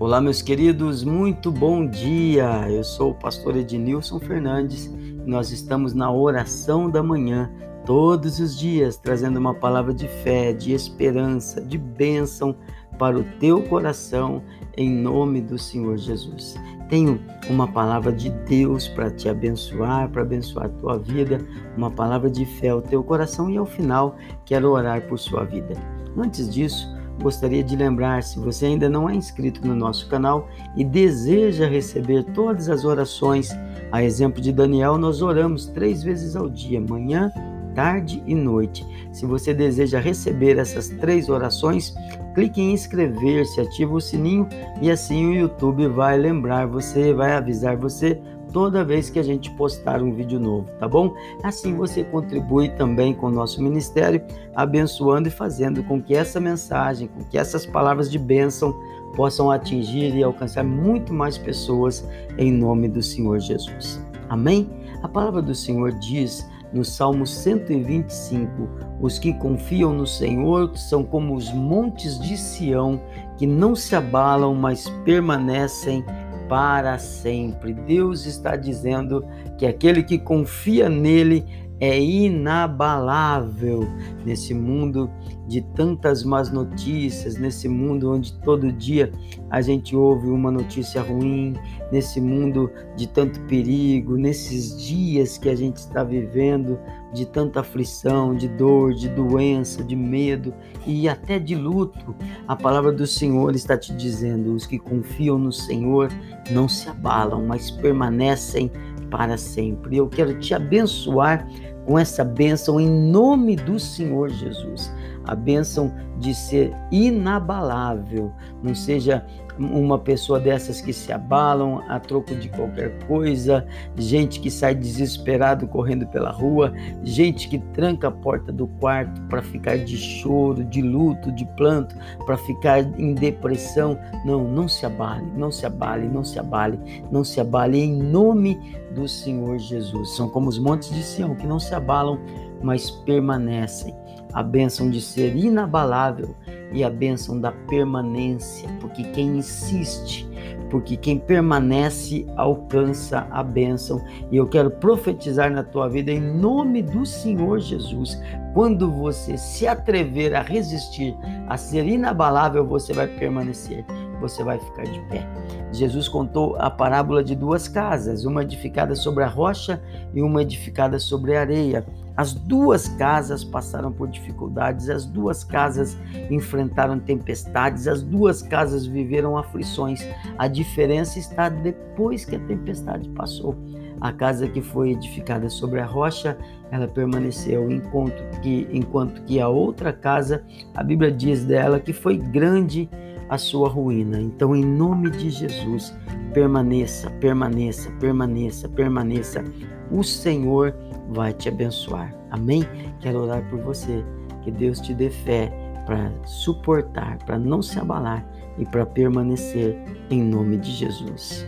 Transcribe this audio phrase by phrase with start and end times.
[0.00, 2.70] Olá, meus queridos, muito bom dia.
[2.70, 7.50] Eu sou o pastor Ednilson Fernandes e nós estamos na oração da manhã,
[7.84, 12.54] todos os dias, trazendo uma palavra de fé, de esperança, de bênção
[12.96, 14.40] para o teu coração,
[14.76, 16.54] em nome do Senhor Jesus.
[16.88, 17.20] Tenho
[17.50, 21.44] uma palavra de Deus para te abençoar, para abençoar a tua vida,
[21.76, 25.74] uma palavra de fé ao teu coração e ao final quero orar por sua vida.
[26.16, 26.86] Antes disso,
[27.22, 32.24] gostaria de lembrar, se você ainda não é inscrito no nosso canal e deseja receber
[32.34, 33.50] todas as orações,
[33.90, 37.32] a exemplo de Daniel, nós oramos três vezes ao dia, manhã,
[37.74, 38.84] tarde e noite.
[39.12, 41.94] Se você deseja receber essas três orações,
[42.34, 44.48] clique em inscrever-se, ative o sininho
[44.80, 48.20] e assim o YouTube vai lembrar você, vai avisar você
[48.52, 51.14] toda vez que a gente postar um vídeo novo, tá bom?
[51.42, 54.22] Assim você contribui também com o nosso ministério,
[54.54, 58.74] abençoando e fazendo com que essa mensagem, com que essas palavras de bênção
[59.14, 64.02] possam atingir e alcançar muito mais pessoas em nome do Senhor Jesus.
[64.28, 64.68] Amém?
[65.02, 68.68] A palavra do Senhor diz no Salmo 125:
[69.00, 73.00] Os que confiam no Senhor são como os montes de Sião,
[73.36, 76.04] que não se abalam, mas permanecem
[76.48, 77.72] para sempre.
[77.72, 79.24] Deus está dizendo
[79.56, 81.44] que aquele que confia nele
[81.80, 83.88] é inabalável
[84.24, 85.08] nesse mundo
[85.46, 89.12] de tantas más notícias, nesse mundo onde todo dia
[89.48, 91.54] a gente ouve uma notícia ruim,
[91.92, 96.78] nesse mundo de tanto perigo, nesses dias que a gente está vivendo
[97.12, 100.52] de tanta aflição, de dor, de doença, de medo
[100.86, 102.14] e até de luto.
[102.46, 106.10] A palavra do Senhor está te dizendo: os que confiam no Senhor
[106.50, 108.70] não se abalam, mas permanecem
[109.10, 109.96] para sempre.
[109.96, 111.46] Eu quero te abençoar
[111.86, 114.92] com essa bênção em nome do Senhor Jesus.
[115.28, 119.24] A bênção de ser inabalável, não seja
[119.58, 123.66] uma pessoa dessas que se abalam a troco de qualquer coisa,
[123.96, 126.72] gente que sai desesperado correndo pela rua,
[127.02, 131.94] gente que tranca a porta do quarto para ficar de choro, de luto, de planto,
[132.24, 133.98] para ficar em depressão.
[134.24, 136.78] Não, não se abale, não se abale, não se abale,
[137.10, 138.58] não se abale em nome
[138.94, 140.10] do Senhor Jesus.
[140.16, 142.18] São como os montes de Sião que não se abalam,
[142.62, 143.94] mas permanecem.
[144.32, 146.34] A bênção de ser inabalável
[146.72, 150.28] e a bênção da permanência, porque quem insiste,
[150.70, 154.04] porque quem permanece alcança a bênção.
[154.30, 158.20] E eu quero profetizar na tua vida em nome do Senhor Jesus.
[158.52, 161.16] Quando você se atrever a resistir,
[161.48, 163.84] a ser inabalável, você vai permanecer
[164.20, 165.26] você vai ficar de pé.
[165.72, 169.80] Jesus contou a parábola de duas casas, uma edificada sobre a rocha
[170.14, 171.86] e uma edificada sobre a areia.
[172.16, 175.96] As duas casas passaram por dificuldades, as duas casas
[176.28, 180.04] enfrentaram tempestades, as duas casas viveram aflições.
[180.36, 183.54] A diferença está depois que a tempestade passou.
[184.00, 186.36] A casa que foi edificada sobre a rocha,
[186.70, 192.16] ela permaneceu, enquanto que, enquanto que a outra casa, a Bíblia diz dela que foi
[192.16, 192.88] grande
[193.28, 194.20] a sua ruína.
[194.20, 195.94] Então, em nome de Jesus,
[196.32, 199.44] permaneça, permaneça, permaneça, permaneça.
[199.90, 200.74] O Senhor
[201.10, 202.14] vai te abençoar.
[202.30, 202.64] Amém?
[203.00, 204.04] Quero orar por você.
[204.42, 205.52] Que Deus te dê fé
[205.86, 208.26] para suportar, para não se abalar
[208.58, 209.76] e para permanecer
[210.10, 211.46] em nome de Jesus.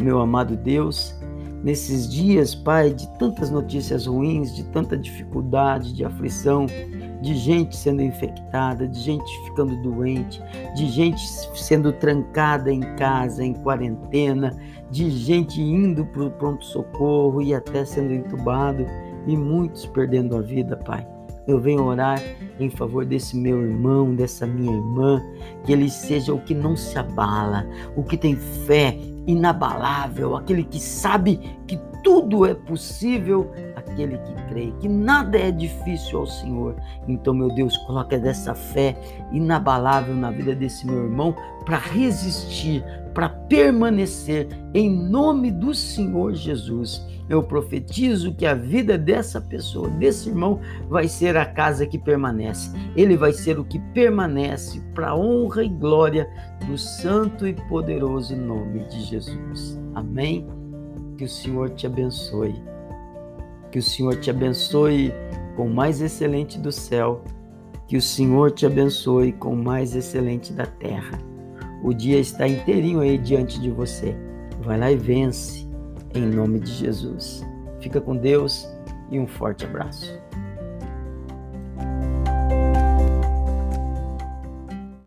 [0.00, 1.14] Meu amado Deus,
[1.62, 6.66] nesses dias, Pai, de tantas notícias ruins, de tanta dificuldade, de aflição,
[7.24, 10.42] de gente sendo infectada, de gente ficando doente,
[10.76, 14.54] de gente sendo trancada em casa, em quarentena,
[14.90, 18.84] de gente indo para o pronto-socorro e até sendo entubado
[19.26, 21.06] e muitos perdendo a vida, Pai.
[21.46, 22.22] Eu venho orar
[22.60, 25.22] em favor desse meu irmão, dessa minha irmã,
[25.64, 30.80] que ele seja o que não se abala, o que tem fé inabalável, aquele que
[30.80, 36.76] sabe que tudo é possível aquele que crê, que nada é difícil ao Senhor.
[37.08, 38.96] Então, meu Deus, coloca dessa fé
[39.32, 41.34] inabalável na vida desse meu irmão
[41.64, 47.00] para resistir, para permanecer em nome do Senhor Jesus.
[47.28, 52.70] Eu profetizo que a vida dessa pessoa, desse irmão, vai ser a casa que permanece.
[52.94, 56.28] Ele vai ser o que permanece para honra e glória
[56.66, 59.80] do santo e poderoso nome de Jesus.
[59.94, 60.46] Amém.
[61.16, 62.54] Que o Senhor te abençoe.
[63.70, 65.12] Que o Senhor te abençoe
[65.56, 67.24] com o mais excelente do céu.
[67.86, 71.18] Que o Senhor te abençoe com o mais excelente da terra.
[71.84, 74.16] O dia está inteirinho aí diante de você.
[74.62, 75.68] Vai lá e vence,
[76.14, 77.44] em nome de Jesus.
[77.78, 78.66] Fica com Deus
[79.10, 80.18] e um forte abraço.